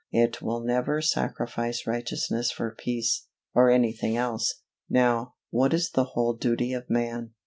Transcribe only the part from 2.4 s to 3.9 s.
for peace, or